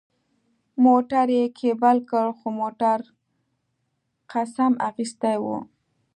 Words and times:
موټر 0.85 1.27
یې 1.37 1.45
کېبل 1.59 1.97
کړ، 2.09 2.25
خو 2.37 2.47
موټر 2.59 2.97
قسم 4.31 4.71
اخیستی 4.89 5.35
و. 5.43 5.45